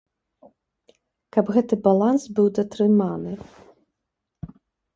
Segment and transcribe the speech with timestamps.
[1.37, 3.33] Каб гэты баланс быў датрыманы.